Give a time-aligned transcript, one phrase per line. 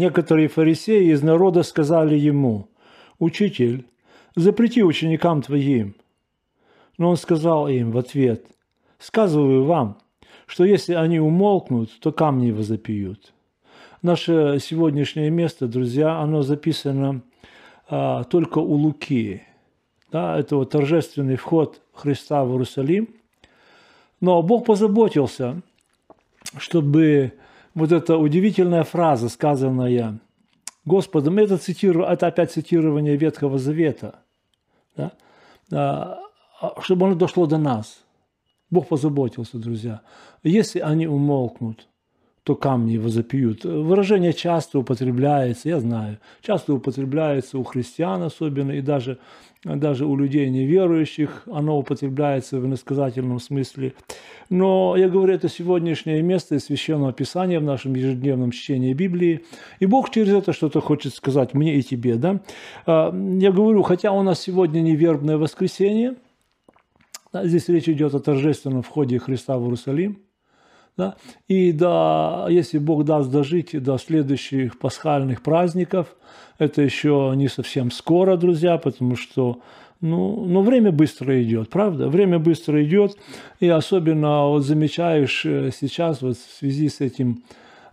[0.00, 2.70] Некоторые фарисеи из народа сказали ему,
[3.18, 3.84] «Учитель,
[4.34, 5.94] запрети ученикам твоим».
[6.96, 8.46] Но он сказал им в ответ,
[8.98, 9.98] «Сказываю вам,
[10.46, 13.34] что если они умолкнут, то камни возопьют».
[14.00, 17.20] Наше сегодняшнее место, друзья, оно записано
[17.86, 19.42] а, только у Луки.
[20.10, 23.10] Да, это вот торжественный вход Христа в Иерусалим.
[24.22, 25.60] Но Бог позаботился,
[26.56, 27.34] чтобы
[27.74, 30.18] вот эта удивительная фраза, сказанная
[30.84, 34.20] Господом, это, цитиру, это опять цитирование Ветхого Завета,
[34.96, 35.12] да?
[35.72, 36.18] А,
[36.80, 38.02] чтобы оно дошло до нас.
[38.70, 40.02] Бог позаботился, друзья.
[40.42, 41.88] Если они умолкнут,
[42.44, 43.64] то камни его запьют.
[43.64, 49.18] Выражение часто употребляется, я знаю, часто употребляется у христиан особенно, и даже,
[49.62, 53.92] даже у людей неверующих оно употребляется в иносказательном смысле.
[54.48, 59.44] Но я говорю, это сегодняшнее место из Священного Писания в нашем ежедневном чтении Библии.
[59.78, 62.16] И Бог через это что-то хочет сказать мне и тебе.
[62.16, 62.40] Да?
[62.86, 66.16] А, я говорю, хотя у нас сегодня не вербное воскресенье,
[67.34, 70.20] здесь речь идет о торжественном входе Христа в Иерусалим–
[71.00, 71.16] да?
[71.48, 76.14] И да, если Бог даст дожить до следующих пасхальных праздников,
[76.58, 79.60] это еще не совсем скоро, друзья, потому что
[80.02, 82.08] ну, но время быстро идет, правда?
[82.08, 83.16] Время быстро идет,
[83.60, 87.42] и особенно вот замечаешь э, сейчас вот в связи с этим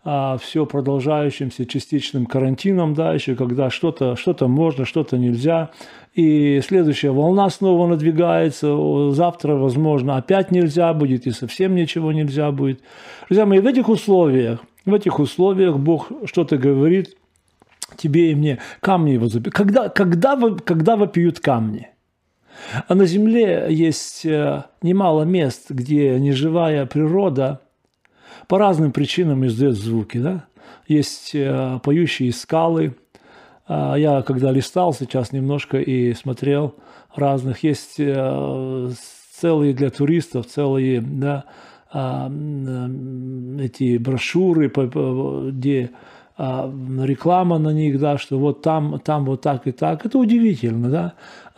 [0.04, 5.72] а, все продолжающимся частичным карантином, да, еще когда что-то что можно, что-то нельзя,
[6.14, 12.82] и следующая волна снова надвигается, завтра, возможно, опять нельзя будет, и совсем ничего нельзя будет.
[13.28, 17.16] Друзья мои, в этих условиях, в этих условиях Бог что-то говорит
[17.98, 18.60] тебе и мне.
[18.80, 19.54] Камни его забьют.
[19.54, 21.90] Когда, когда, когда вопиют камни?
[22.88, 27.62] А на Земле есть э, немало мест, где неживая природа
[28.48, 30.18] по разным причинам издает звуки.
[30.18, 30.46] Да?
[30.88, 32.96] Есть э, поющие скалы–
[33.68, 36.76] а, я когда листал сейчас немножко и смотрел
[37.16, 38.90] разных, есть э,
[39.34, 41.46] целые для туристов, целые да,
[41.92, 42.30] а,
[43.60, 44.72] эти брошюры,
[45.52, 45.92] где
[46.38, 46.72] а,
[47.04, 50.06] реклама на них, да, что вот там, там вот так и так.
[50.06, 50.90] Это удивительно,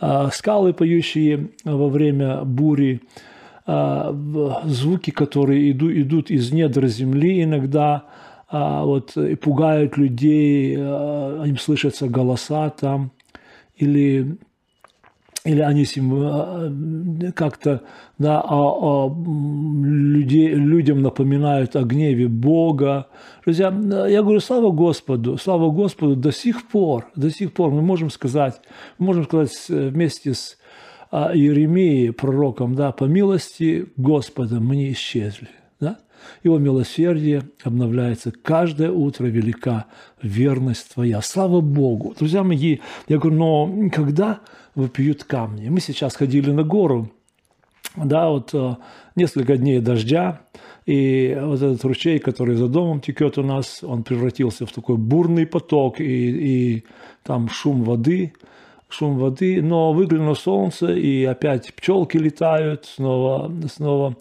[0.00, 0.30] да.
[0.32, 3.02] Скалы, поющие во время бури,
[3.66, 8.04] звуки, которые идут, идут из недр земли иногда,
[8.50, 13.12] а, вот, и пугают людей, а, им слышатся голоса там,
[13.76, 14.38] или,
[15.44, 15.84] или они
[17.30, 17.82] как-то
[18.18, 23.06] да, а, а, людей, людям напоминают о гневе Бога.
[23.44, 23.68] Друзья,
[24.08, 28.60] я говорю, слава Господу, слава Господу, до сих пор, до сих пор мы можем сказать,
[28.98, 30.58] мы можем сказать вместе с
[31.12, 35.48] Иеремией, пророком, да, по милости Господа мы не исчезли.
[36.42, 39.86] Его милосердие обновляется каждое утро, велика
[40.22, 41.20] верность Твоя.
[41.22, 42.14] Слава Богу!
[42.18, 42.78] Друзья мои,
[43.08, 44.40] я говорю, но когда
[44.74, 45.68] выпьют камни?
[45.68, 47.10] Мы сейчас ходили на гору,
[47.96, 48.76] да, вот э,
[49.16, 50.42] несколько дней дождя,
[50.86, 55.46] и вот этот ручей, который за домом текет у нас, он превратился в такой бурный
[55.46, 56.84] поток, и, и
[57.22, 58.32] там шум воды,
[58.90, 64.16] шум воды, но выглянуло солнце, и опять пчелки летают, снова, снова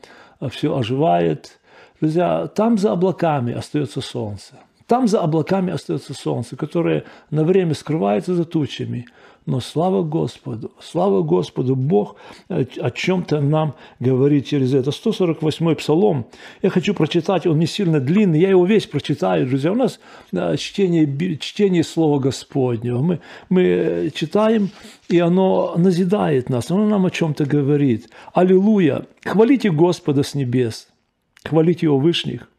[0.50, 1.60] все оживает,
[2.00, 4.54] Друзья, там за облаками остается солнце.
[4.88, 9.06] Там за облаками остается солнце, которое на время скрывается за тучами.
[9.50, 12.16] Но слава Господу, слава Господу, Бог
[12.48, 14.92] о чем-то нам говорит через это.
[14.92, 16.28] 148-й псалом,
[16.62, 19.72] я хочу прочитать, он не сильно длинный, я его весь прочитаю, друзья.
[19.72, 20.00] У нас
[20.58, 23.02] чтение, чтение Слова Господнего.
[23.02, 24.70] Мы, мы читаем,
[25.08, 28.10] и оно назидает нас, оно нам о чем-то говорит.
[28.34, 29.08] Аллилуйя!
[29.26, 30.88] Хвалите Господа с небес–
[31.44, 32.50] Хвалите Его Вышних.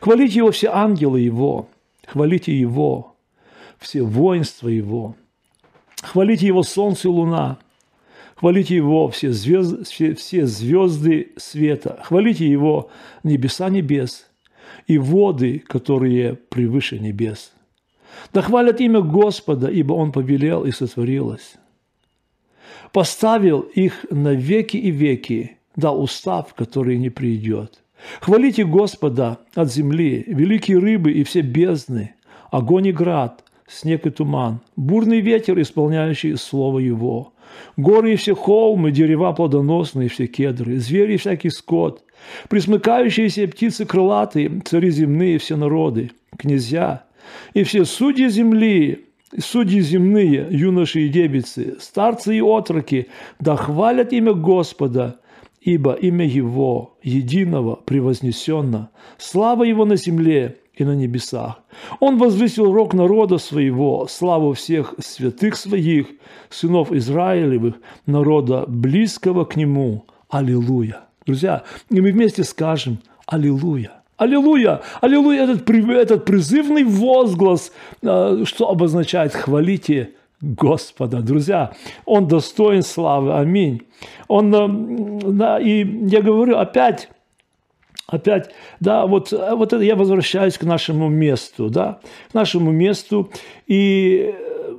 [0.00, 1.68] Хвалите Его все ангелы Его.
[2.06, 3.16] Хвалите Его
[3.78, 5.16] все воинства Его.
[6.02, 7.58] Хвалите Его солнце и луна.
[8.36, 12.00] Хвалите Его все звезды, все, все звезды света.
[12.04, 12.90] Хвалите Его
[13.22, 14.26] небеса небес
[14.86, 17.52] и воды, которые превыше небес.
[18.32, 21.56] Да хвалят имя Господа, ибо Он повелел и сотворилось.
[22.92, 27.82] Поставил их на веки и веки, дал устав, который не придет.
[28.20, 32.14] Хвалите Господа от земли, великие рыбы и все бездны,
[32.50, 37.32] огонь и град, снег и туман, бурный ветер, исполняющий слово Его,
[37.76, 42.04] горы и все холмы, дерева плодоносные, все кедры, звери и всякий скот,
[42.48, 47.04] присмыкающиеся птицы крылатые, цари земные, все народы, князья
[47.54, 49.06] и все судьи земли,
[49.38, 53.08] судьи земные, юноши и девицы, старцы и отроки,
[53.38, 55.16] да хвалят имя Господа–
[55.60, 61.62] ибо имя Его единого превознесенно, слава Его на земле и на небесах.
[62.00, 66.06] Он возвысил рог народа своего, славу всех святых своих,
[66.48, 67.74] сынов Израилевых,
[68.06, 70.04] народа близкого к нему.
[70.30, 71.00] Аллилуйя.
[71.26, 73.92] Друзья, и мы вместе скажем Аллилуйя.
[74.16, 74.80] Аллилуйя!
[75.00, 75.44] Аллилуйя!
[75.44, 77.72] Этот, этот призывный возглас,
[78.02, 80.10] э, что обозначает «хвалите
[80.42, 81.20] Господа».
[81.20, 81.72] Друзья,
[82.04, 83.38] Он достоин славы.
[83.38, 83.82] Аминь.
[84.28, 87.08] Он, э, да, и я говорю опять,
[88.10, 93.30] опять, да, вот, вот это я возвращаюсь к нашему месту, да, к нашему месту.
[93.66, 94.74] И э,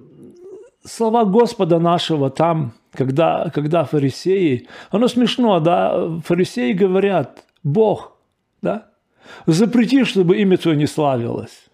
[0.84, 8.18] слова Господа нашего там, когда, когда фарисеи, оно смешно, да, фарисеи говорят, Бог,
[8.62, 8.88] да,
[9.46, 11.70] запрети, чтобы имя твое не славилось.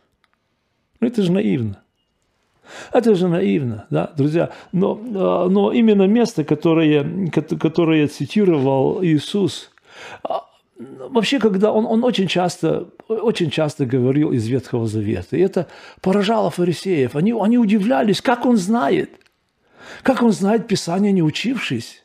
[0.99, 1.81] Ну, это же наивно.
[2.91, 4.51] Это же наивно, да, друзья.
[4.71, 9.71] Но, а, но именно место, которое, которое цитировал Иисус,
[10.23, 10.46] а,
[10.77, 15.67] вообще, когда он, он очень, часто, очень часто говорил из Ветхого Завета, и это
[16.01, 17.15] поражало фарисеев.
[17.15, 19.11] Они, они удивлялись, как он знает,
[20.03, 22.03] как он знает Писание, не учившись.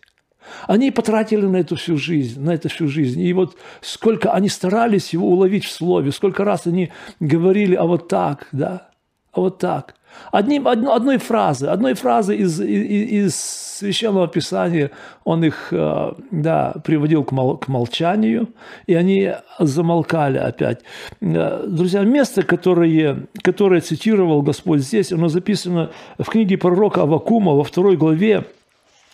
[0.67, 3.21] Они потратили на эту всю жизнь, на это всю жизнь.
[3.21, 6.91] И вот сколько они старались его уловить в слове, сколько раз они
[7.21, 8.91] говорили, а вот так, да,
[9.33, 9.95] а вот так.
[10.31, 13.35] Одним, одно, одной фразы, одной фразы из, из, из
[13.82, 14.91] Священного Писания
[15.25, 18.49] он их э, да, приводил к, мол, к молчанию,
[18.87, 20.81] и они замолкали опять.
[21.20, 27.64] Э, друзья, место, которое, которое цитировал Господь здесь, оно записано в книге пророка Авакума во
[27.64, 28.47] второй главе,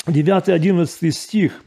[0.07, 1.65] 9-11 стих.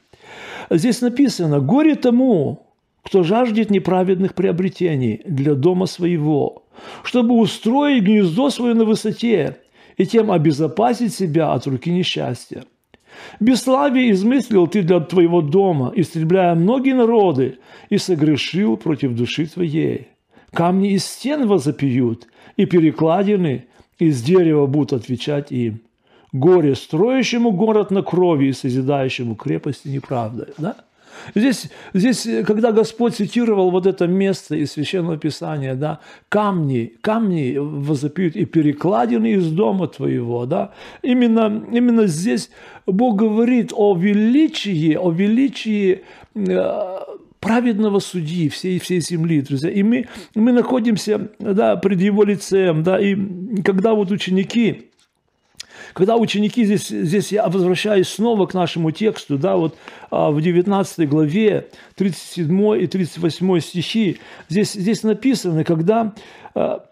[0.70, 2.68] Здесь написано, «Горе тому,
[3.04, 6.64] кто жаждет неправедных приобретений для дома своего,
[7.04, 9.58] чтобы устроить гнездо свое на высоте
[9.98, 12.64] и тем обезопасить себя от руки несчастья.
[13.40, 17.60] Бесславие измыслил ты для твоего дома, истребляя многие народы,
[17.90, 20.08] и согрешил против души твоей.
[20.52, 22.28] Камни из стен возопьют,
[22.58, 23.66] и перекладины
[24.00, 25.82] из дерева будут отвечать им
[26.32, 30.48] горе строящему город на крови и созидающему крепости неправдой.
[30.58, 30.78] Да?
[31.36, 36.00] Здесь, здесь, когда Господь цитировал вот это место из Священного Писания, да,
[36.30, 40.72] камни, камни возопьют и перекладины из дома твоего, да,
[41.02, 42.50] именно, именно здесь
[42.86, 46.02] Бог говорит о величии, о величии
[46.36, 46.98] э,
[47.40, 49.70] праведного судьи всей, всей земли, друзья.
[49.70, 53.16] И мы, мы находимся да, пред Его лицем, да, и
[53.64, 54.91] когда вот ученики,
[55.94, 59.76] когда ученики, здесь, здесь я возвращаюсь снова к нашему тексту, да, вот
[60.10, 66.14] а, в 19 главе 37 и 38 стихи, здесь, здесь написано, когда
[66.56, 66.86] а,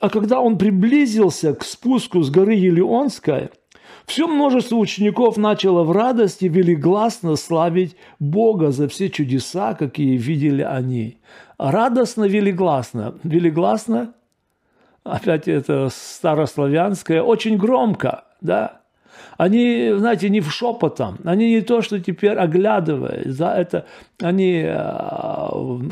[0.00, 3.48] а когда он приблизился к спуску с горы Елеонской,
[4.04, 11.16] все множество учеников начало в радости велигласно славить Бога за все чудеса, какие видели они.
[11.56, 13.14] Радостно, велигласно.
[13.22, 14.12] Велигласно
[15.04, 18.80] опять это старославянское, очень громко, да.
[19.36, 23.84] Они, знаете, не в шепотом, они не то, что теперь оглядываясь, да, это
[24.20, 24.78] они, э,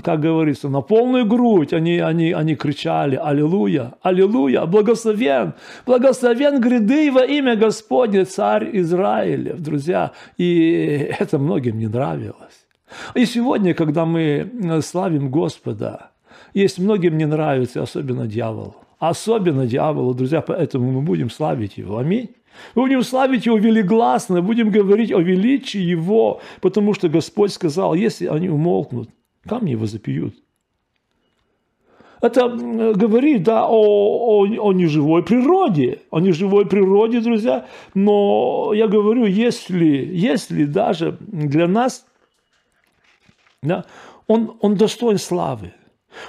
[0.05, 3.95] как говорится, на полную грудь, они, они, они кричали «Аллилуйя!
[4.03, 4.65] Аллилуйя!
[4.67, 5.55] Благословен!
[5.87, 12.67] Благословен гряды во имя Господне, царь Израилев!» Друзья, и это многим не нравилось.
[13.15, 16.11] И сегодня, когда мы славим Господа,
[16.55, 21.99] есть многим не нравится, особенно дьяволу особенно дьяволу, друзья, поэтому мы будем славить его.
[21.99, 22.31] Аминь.
[22.75, 28.27] Мы будем славить Его велигласно, будем говорить о величии Его, потому что Господь сказал, если
[28.27, 29.09] они умолкнут,
[29.49, 30.35] камни его запьют.
[32.21, 37.67] Это говорит да, о, о, о неживой природе, о неживой природе, друзья.
[37.95, 42.07] Но я говорю, если, если даже для нас
[43.63, 43.85] да,
[44.29, 45.73] он, он достоин славы,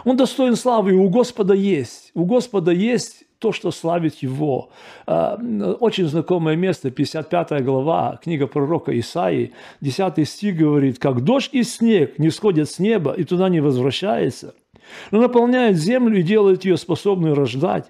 [0.03, 2.11] он достоин славы, и у Господа есть.
[2.13, 4.69] У Господа есть то, что славит Его.
[5.05, 5.37] А,
[5.79, 12.17] очень знакомое место, 55 глава, книга пророка Исаии, 10 стих говорит, «Как дождь и снег
[12.19, 14.55] не сходят с неба и туда не возвращается,
[15.11, 17.85] но наполняет землю и делает ее способной рождать,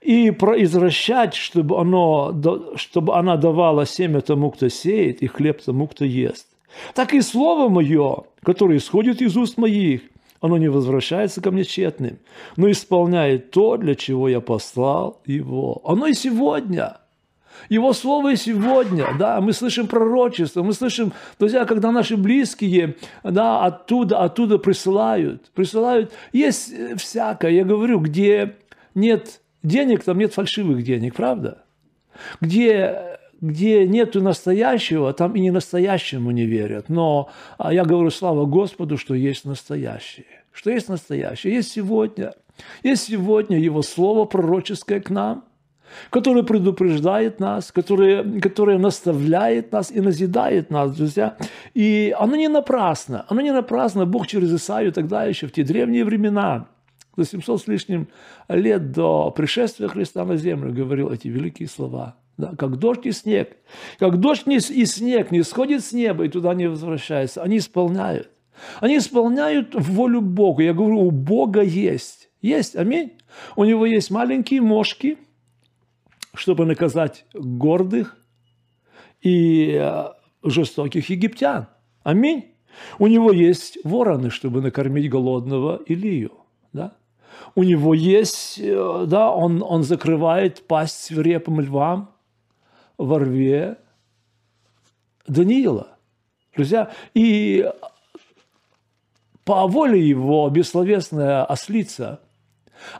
[0.00, 2.34] и произвращать, чтобы, оно,
[2.74, 6.48] чтобы она давала семя тому, кто сеет, и хлеб тому, кто ест.
[6.94, 10.02] Так и слово мое, которое исходит из уст моих,
[10.44, 12.18] оно не возвращается ко мне тщетным,
[12.58, 15.80] но исполняет то, для чего я послал его.
[15.86, 16.98] Оно и сегодня.
[17.70, 23.64] Его слово и сегодня, да, мы слышим пророчество, мы слышим, друзья, когда наши близкие, да,
[23.64, 28.56] оттуда, оттуда присылают, присылают, есть всякое, я говорю, где
[28.94, 31.64] нет денег, там нет фальшивых денег, правда?
[32.42, 36.88] Где где нету настоящего, там и не настоящему не верят.
[36.88, 40.24] Но а я говорю, слава Господу, что есть настоящее.
[40.52, 42.32] что есть настоящее, есть сегодня.
[42.82, 45.44] Есть сегодня Его Слово пророческое к нам,
[46.10, 51.36] которое предупреждает нас, которое, которое наставляет нас и назидает нас, друзья.
[51.74, 53.26] И оно не напрасно.
[53.28, 54.06] Оно не напрасно.
[54.06, 56.68] Бог через Исаию тогда еще в те древние времена,
[57.16, 58.08] за 700 с лишним
[58.48, 62.16] лет до пришествия Христа на землю, говорил эти великие слова.
[62.36, 63.56] Да, как дождь и снег.
[63.98, 67.42] Как дождь и снег не сходит с неба и туда не возвращается.
[67.42, 68.30] Они исполняют.
[68.80, 70.62] Они исполняют волю Бога.
[70.62, 72.30] Я говорю, у Бога есть.
[72.40, 73.12] Есть, аминь.
[73.56, 75.18] У него есть маленькие мошки,
[76.34, 78.16] чтобы наказать гордых
[79.22, 80.04] и э,
[80.42, 81.68] жестоких египтян.
[82.02, 82.52] Аминь.
[82.98, 86.32] У него есть вороны, чтобы накормить голодного Илию.
[86.72, 86.96] Да?
[87.54, 92.13] У него есть, э, да, он, он закрывает пасть свирепым львам
[92.98, 93.76] во рве
[95.26, 95.88] Даниила.
[96.54, 97.68] Друзья, и
[99.44, 102.20] по воле его бессловесная ослица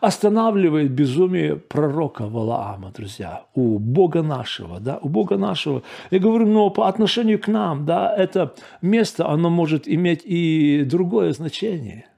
[0.01, 5.83] останавливает безумие пророка Валаама, друзья, у Бога нашего, да, у Бога нашего.
[6.11, 11.33] Я говорю, но по отношению к нам, да, это место, оно может иметь и другое
[11.33, 12.07] значение–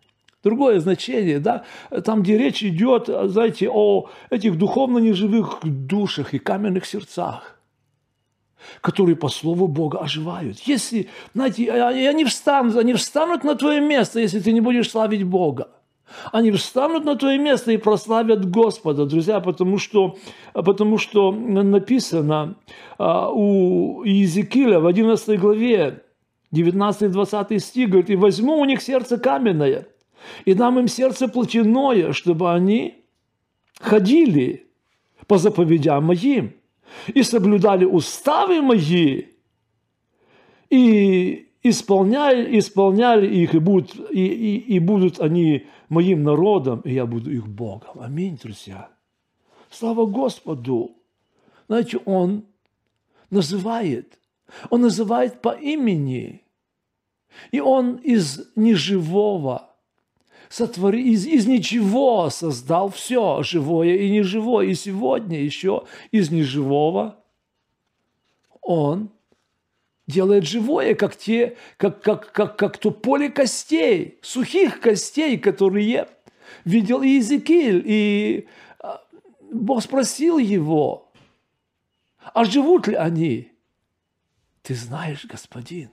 [0.46, 1.64] другое значение, да,
[2.04, 7.55] там, где речь идет, знаете, о этих духовно неживых душах и каменных сердцах,
[8.80, 10.58] которые по слову Бога оживают.
[10.60, 15.68] Если, знаете, они встанут, они встанут на твое место, если ты не будешь славить Бога.
[16.32, 20.16] Они встанут на твое место и прославят Господа, друзья, потому что,
[20.52, 22.56] потому что написано
[22.96, 26.02] а, у Иезекииля в 11 главе,
[26.54, 29.88] 19-20 стих, говорит, «И возьму у них сердце каменное,
[30.44, 33.04] и дам им сердце плотяное, чтобы они
[33.80, 34.66] ходили
[35.26, 36.54] по заповедям моим
[37.14, 39.24] и соблюдали уставы мои,
[40.70, 47.06] и исполняли, исполняли их, и будут, и, и, и будут они моим народом, и я
[47.06, 48.00] буду их Богом.
[48.00, 48.90] Аминь, друзья.
[49.70, 50.96] Слава Господу.
[51.68, 52.44] Знаете, Он
[53.30, 54.18] называет,
[54.70, 56.42] Он называет по имени,
[57.50, 59.75] и Он из неживого
[60.48, 64.66] сотвори, из, из ничего создал все, живое и неживое.
[64.66, 67.16] И сегодня еще из неживого
[68.60, 69.10] Он
[70.06, 76.08] делает живое, как, те, как, как, как, как то поле костей, сухих костей, которые
[76.64, 77.82] видел Иезекииль.
[77.84, 78.48] И
[78.78, 79.02] а,
[79.50, 81.10] Бог спросил его,
[82.34, 83.52] а живут ли они?
[84.62, 85.90] Ты знаешь, господин.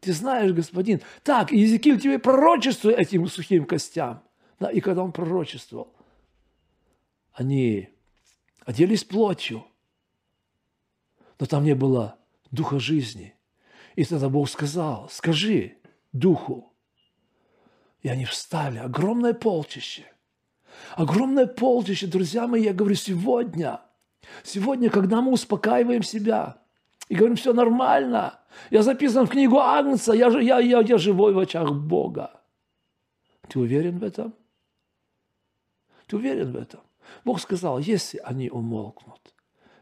[0.00, 1.00] Ты знаешь, господин.
[1.22, 4.22] Так, Иезекииль тебе пророчествует этим сухим костям.
[4.60, 5.92] Да, и когда он пророчествовал,
[7.32, 7.88] они
[8.64, 9.64] оделись плотью,
[11.38, 12.18] но там не было
[12.50, 13.34] духа жизни.
[13.94, 15.76] И тогда Бог сказал, скажи
[16.12, 16.72] духу.
[18.02, 20.04] И они встали, огромное полчище.
[20.94, 23.80] Огромное полчище, друзья мои, я говорю, сегодня,
[24.44, 26.62] сегодня, когда мы успокаиваем себя
[27.08, 28.38] и говорим, все нормально,
[28.70, 32.40] я записан в книгу Агнца, я, я, я, я живой в очах Бога.
[33.48, 34.34] Ты уверен в этом?
[36.06, 36.80] Ты уверен в этом?
[37.24, 39.20] Бог сказал, если они умолкнут,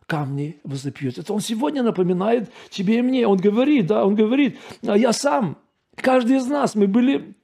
[0.06, 1.18] камни возопьют.
[1.18, 3.26] Это он сегодня напоминает тебе и мне.
[3.26, 5.58] Он говорит, да, он говорит, «А я сам,
[5.96, 7.34] каждый из нас, мы были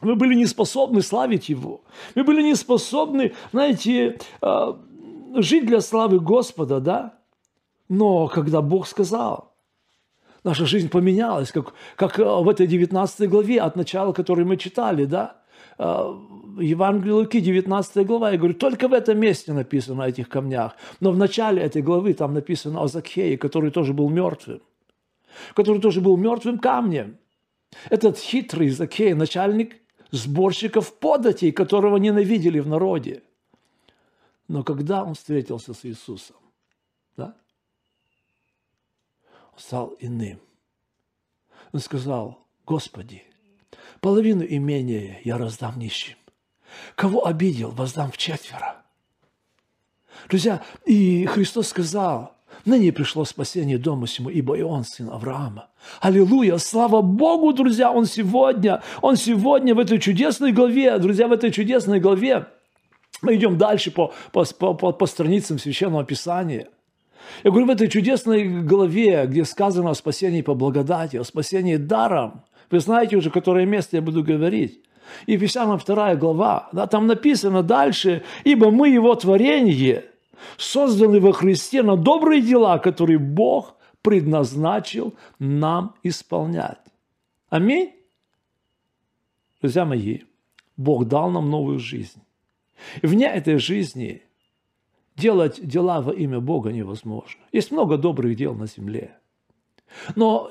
[0.00, 1.82] мы были не способны славить Его.
[2.14, 4.80] Мы были не способны, знаете, а,
[5.34, 7.19] жить для славы Господа, да?
[7.90, 9.52] Но когда Бог сказал,
[10.44, 15.42] наша жизнь поменялась, как, как в этой 19 главе от начала, который мы читали, да?
[15.76, 16.16] А,
[16.60, 20.76] Евангелие Луки, 19 глава, я говорю, только в этом месте написано о этих камнях.
[21.00, 24.62] Но в начале этой главы там написано о Закхее, который тоже был мертвым.
[25.54, 27.18] Который тоже был мертвым камнем.
[27.88, 29.76] Этот хитрый Закхей, начальник
[30.12, 33.24] сборщиков податей, которого ненавидели в народе.
[34.46, 36.36] Но когда он встретился с Иисусом,
[37.16, 37.34] да,
[39.49, 40.40] он стал иным.
[41.72, 43.22] Он сказал, Господи,
[44.00, 46.16] половину имения я раздам нищим.
[46.94, 48.82] Кого обидел, воздам в четверо.
[50.28, 55.70] Друзья, и Христос сказал, ныне пришло спасение дому сему, ибо и он сын Авраама.
[56.00, 61.50] Аллилуйя, слава Богу, друзья, он сегодня, он сегодня в этой чудесной главе, друзья, в этой
[61.50, 62.46] чудесной главе,
[63.22, 66.68] мы идем дальше по, по, по, по страницам Священного Писания.
[67.44, 72.44] Я говорю, в этой чудесной главе, где сказано о спасении по благодати, о спасении даром,
[72.70, 74.80] вы знаете уже, которое место я буду говорить.
[75.26, 80.04] Ефесянам 2 глава, да, там написано дальше, «Ибо мы Его творение,
[80.56, 86.78] созданы во Христе на добрые дела, которые Бог предназначил нам исполнять».
[87.48, 87.92] Аминь.
[89.60, 90.20] Друзья мои,
[90.76, 92.22] Бог дал нам новую жизнь.
[93.02, 94.22] И вне этой жизни
[95.20, 97.40] делать дела во имя Бога невозможно.
[97.52, 99.18] Есть много добрых дел на земле.
[100.16, 100.50] Но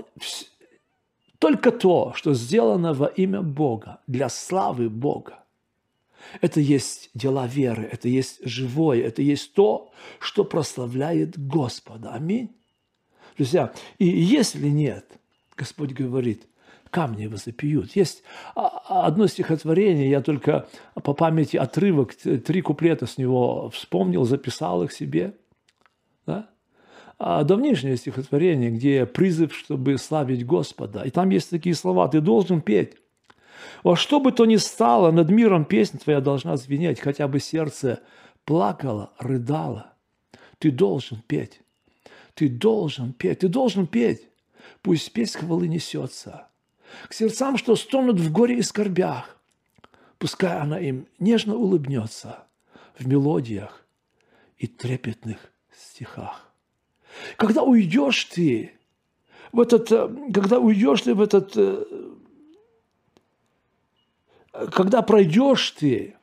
[1.39, 5.43] только то, что сделано во имя Бога, для славы Бога,
[6.41, 12.13] это есть дела веры, это есть живое, это есть то, что прославляет Господа.
[12.13, 12.49] Аминь.
[13.37, 15.05] Друзья, и если нет,
[15.55, 16.45] Господь говорит,
[16.89, 17.95] камни возопьют.
[17.95, 18.23] Есть
[18.55, 25.35] одно стихотворение, я только по памяти отрывок, три куплета с него вспомнил, записал их себе.
[26.25, 26.49] Да?
[27.17, 31.03] А давнишнее стихотворение, где призыв, чтобы славить Господа.
[31.03, 32.93] И там есть такие слова, ты должен петь.
[33.83, 38.01] Во что бы то ни стало, над миром песня твоя должна звенеть, хотя бы сердце
[38.45, 39.93] плакало, рыдало.
[40.59, 41.61] Ты должен петь.
[42.33, 43.39] Ты должен петь.
[43.39, 44.27] Ты должен петь.
[44.81, 46.48] Пусть песнь хвалы несется
[47.07, 49.37] к сердцам, что стонут в горе и скорбях.
[50.17, 52.43] Пускай она им нежно улыбнется
[52.97, 53.85] в мелодиях
[54.57, 55.39] и трепетных
[55.73, 56.51] стихах.
[57.37, 58.73] Когда уйдешь ты
[59.51, 61.83] в этот, э, когда уйдешь ты в этот э,
[64.71, 66.15] когда пройдешь ты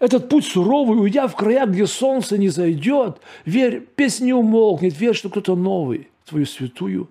[0.00, 5.14] этот путь суровый, уйдя в края, где солнце не зайдет, верь, песня не умолкнет, верь,
[5.14, 7.08] что кто-то новый твою святую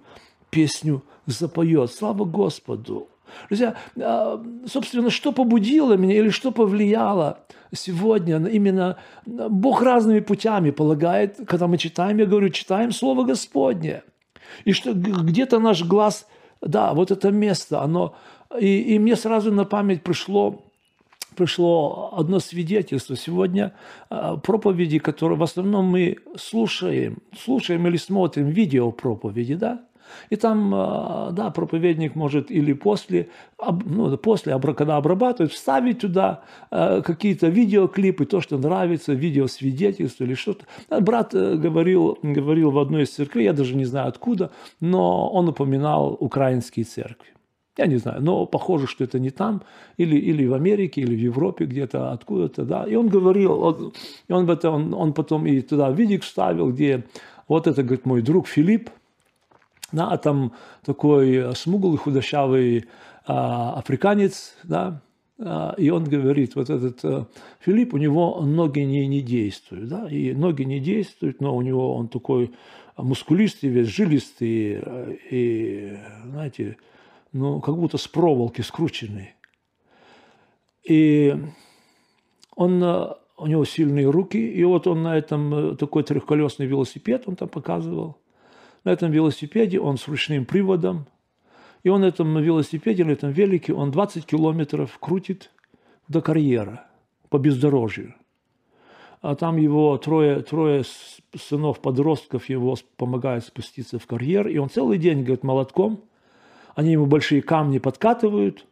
[0.50, 1.92] песню запоет.
[1.92, 3.08] Слава Господу!
[3.50, 7.40] Друзья, а, собственно, что побудило меня или что повлияло
[7.74, 14.04] сегодня именно Бог разными путями полагает, когда мы читаем, я говорю, читаем Слово Господне.
[14.66, 16.28] И что где-то наш глаз,
[16.60, 18.16] да, вот это место, оно
[18.60, 20.63] и, и мне сразу на память пришло,
[21.36, 23.16] пришло одно свидетельство.
[23.16, 23.74] Сегодня
[24.10, 29.81] а, проповеди, которые в основном мы слушаем, слушаем или смотрим видео проповеди, да,
[30.30, 33.30] и там, а, да, проповедник может или после,
[33.86, 40.66] ну, после, когда обрабатывает, вставить туда а, какие-то видеоклипы, то, что нравится, видеосвидетельство или что-то.
[40.90, 45.50] Брат э, говорил, говорил в одной из церквей, я даже не знаю откуда, но он
[45.50, 47.32] упоминал украинские церкви.
[47.78, 49.62] Я не знаю, но похоже, что это не там,
[49.98, 52.84] или, или в Америке, или в Европе где-то, откуда-то, да.
[52.84, 53.94] И он говорил, он,
[54.28, 57.06] и он, это, он, он потом и туда видик вставил, где
[57.48, 58.90] вот это, говорит, мой друг Филипп,
[59.92, 62.86] да, а там такой смуглый, худощавый
[63.25, 65.01] а, африканец, да,
[65.40, 67.27] а, и он говорит, вот этот а,
[67.60, 71.96] Филипп, у него ноги не, не действуют, да, и ноги не действуют, но у него
[71.96, 72.51] он такой
[72.98, 74.84] мускулистый, весь жилистый,
[75.32, 76.77] и, знаете,
[77.34, 79.34] ну, как будто с проволоки скрученный.
[80.88, 81.36] И
[82.56, 87.24] он, э, у него сильные руки, и вот он на этом э, такой трехколесный велосипед,
[87.27, 88.18] он там показывал.
[88.83, 91.07] На этом велосипеде он с ручным приводом,
[91.83, 95.51] и он на этом велосипеде, на этом велике, он 20 километров крутит
[96.07, 96.85] до карьера
[97.29, 98.15] по бездорожью.
[99.22, 100.83] А там его трое, трое
[101.35, 106.03] сынов-подростков его помогают спуститься в карьер, и он целый день, говорит, молотком–
[106.75, 108.65] они ему большие камни подкатывают,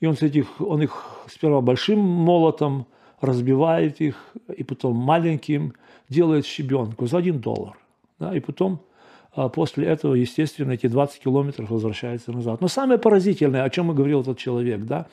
[0.00, 2.86] и он, с этих, он их сперва большим молотом
[3.20, 5.74] разбивает их, и потом маленьким
[6.08, 7.78] делает щебенку за один доллар.
[8.18, 8.80] Да, и потом
[9.32, 12.60] после этого, естественно, эти 20 километров возвращаются назад.
[12.60, 15.06] Но самое поразительное, о чем и говорил этот человек, да,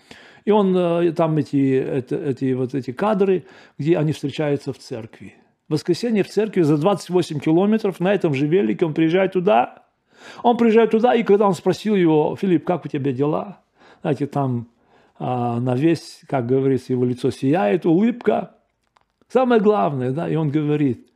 [0.48, 3.44] и он, э, там эти, это, эти, вот эти кадры,
[3.78, 5.36] где они встречаются в церкви.
[5.68, 9.84] В воскресенье в церкви за 28 километров на этом же велике он приезжает туда,
[10.44, 13.60] он приезжает туда, и когда он спросил его, Филипп, как у тебя дела?
[14.02, 14.70] Знаете, там
[15.20, 18.56] а, на весь, как говорится, его лицо сияет, улыбка.
[19.28, 21.07] Самое главное, да, и он говорит,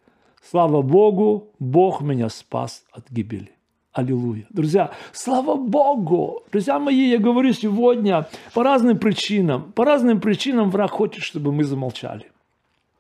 [0.49, 3.51] слава Богу, Бог меня спас от гибели.
[3.93, 4.45] Аллилуйя.
[4.49, 6.43] Друзья, слава Богу!
[6.51, 9.73] Друзья мои, я говорю сегодня по разным причинам.
[9.73, 12.32] По разным причинам враг хочет, чтобы мы замолчали.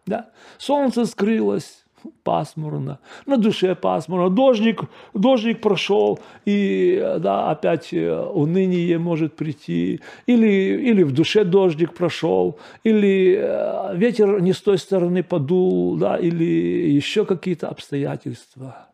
[0.05, 0.29] Да?
[0.57, 1.80] Солнце скрылось,
[2.23, 4.81] пасмурно, на душе пасмурно, дождик,
[5.13, 12.59] дождик прошел, и да, опять э, уныние может прийти, или, или в душе дождик прошел,
[12.83, 18.89] или э, ветер не с той стороны подул, да, или еще какие-то обстоятельства.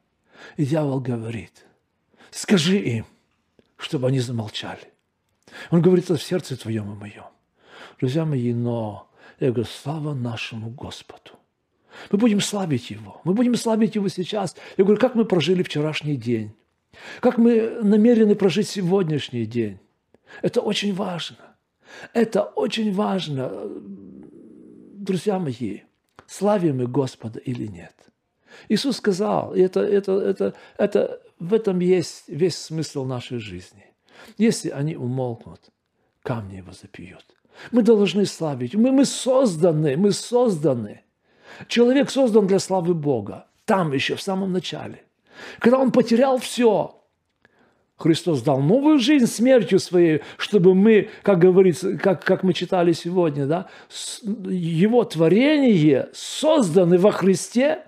[0.57, 1.65] И дьявол говорит,
[2.31, 3.05] скажи им,
[3.77, 4.93] чтобы они замолчали.
[5.71, 7.25] Он говорит в сердце твоем и моем.
[7.99, 11.36] Друзья мои, но я говорю, слава нашему Господу
[12.11, 13.21] мы будем славить Его.
[13.23, 14.55] Мы будем славить Его сейчас.
[14.77, 16.53] Я говорю, как мы прожили вчерашний день.
[17.19, 19.79] Как мы намерены прожить сегодняшний день.
[20.41, 21.37] Это очень важно.
[22.13, 23.51] Это очень важно.
[24.93, 25.81] Друзья мои,
[26.25, 27.93] славим мы Господа или нет.
[28.69, 33.85] Иисус сказал, и это, это, это, это, в этом есть весь смысл нашей жизни.
[34.37, 35.61] Если они умолкнут,
[36.23, 37.25] камни его запьют.
[37.71, 38.75] Мы должны славить.
[38.75, 41.03] Мы, мы созданы, мы созданы.
[41.67, 43.47] Человек создан для славы Бога.
[43.65, 45.03] Там еще, в самом начале.
[45.59, 46.97] Когда он потерял все,
[47.97, 53.47] Христос дал новую жизнь смертью своей, чтобы мы, как говорится, как, как мы читали сегодня,
[53.47, 53.67] да,
[54.21, 57.83] его творение созданы во Христе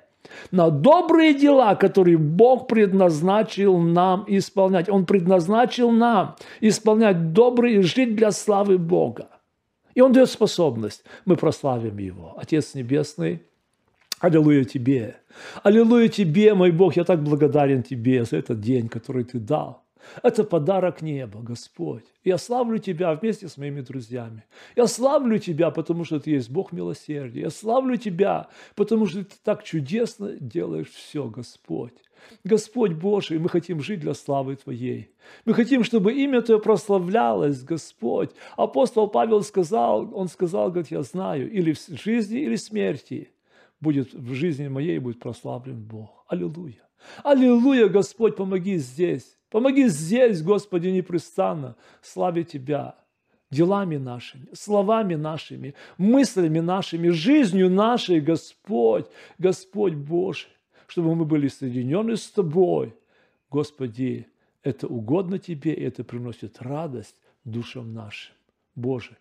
[0.51, 4.89] на добрые дела, которые Бог предназначил нам исполнять.
[4.89, 9.29] Он предназначил нам исполнять добрые, жить для славы Бога.
[9.93, 11.03] И Он дает способность.
[11.25, 12.35] Мы прославим Его.
[12.37, 13.43] Отец Небесный,
[14.19, 15.15] Аллилуйя Тебе.
[15.63, 19.85] Аллилуйя Тебе, мой Бог, я так благодарен Тебе за этот день, который Ты дал.
[20.23, 22.03] Это подарок неба, Господь.
[22.23, 24.43] Я славлю Тебя вместе с моими друзьями.
[24.75, 27.41] Я славлю Тебя, потому что Ты есть Бог милосердия.
[27.41, 31.93] Я славлю Тебя, потому что Ты так чудесно делаешь все, Господь.
[32.43, 35.11] Господь Божий, мы хотим жить для славы Твоей.
[35.45, 38.31] Мы хотим, чтобы имя Твое прославлялось, Господь.
[38.57, 43.29] Апостол Павел сказал, он сказал, говорит, я знаю, или в жизни, или в смерти
[43.81, 46.25] будет в жизни моей будет прославлен Бог.
[46.27, 46.87] Аллилуйя.
[47.23, 49.37] Аллилуйя, Господь, помоги здесь.
[49.49, 52.95] Помоги здесь, Господи, непрестанно славить Тебя
[53.51, 60.51] делами нашими, словами нашими, мыслями нашими, жизнью нашей, Господь, Господь Божий,
[60.87, 62.93] чтобы мы были соединены с Тобой.
[63.49, 64.27] Господи,
[64.61, 68.35] это угодно Тебе, и это приносит радость душам нашим.
[68.75, 69.17] Боже,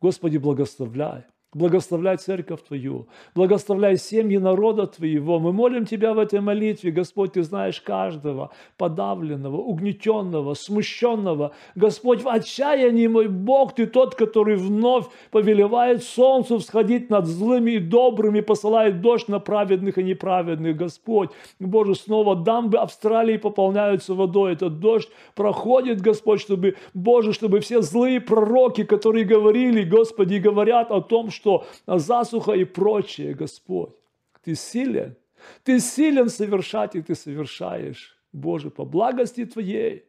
[0.00, 5.40] Господи, благословляй Благословляй церковь Твою, благословляй семьи народа Твоего.
[5.40, 11.50] Мы молим Тебя в этой молитве, Господь, Ты знаешь каждого подавленного, угнетенного, смущенного.
[11.74, 17.78] Господь, в отчаянии, мой Бог, Ты тот, который вновь повелевает солнцу всходить над злыми и
[17.80, 20.76] добрыми, посылает дождь на праведных и неправедных.
[20.76, 24.52] Господь, Боже, снова дамбы Австралии пополняются водой.
[24.52, 31.00] Этот дождь проходит, Господь, чтобы, Боже, чтобы все злые пророки, которые говорили, Господи, говорят о
[31.00, 33.94] том, что что засуха и прочее, Господь.
[34.42, 35.16] Ты силен,
[35.64, 40.04] ты силен совершать, и ты совершаешь, Боже, по благости Твоей,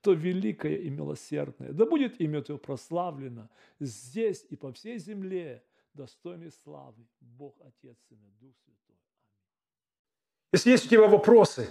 [0.00, 1.72] то великое и милосердное.
[1.72, 3.48] Да будет имя Твое прославлено
[3.80, 8.96] здесь и по всей земле, достойный славы, Бог, Отец, и Дух Святой.
[10.52, 11.68] Если есть у тебя вопросы,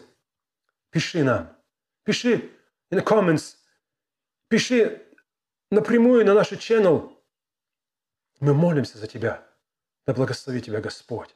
[0.90, 1.56] пиши нам.
[2.04, 2.52] Пиши
[2.92, 3.56] in the comments.
[4.50, 5.02] Пиши
[5.72, 7.15] напрямую на наш channel.
[8.40, 9.48] Мы молимся за тебя.
[10.06, 11.36] Да благослови тебя Господь.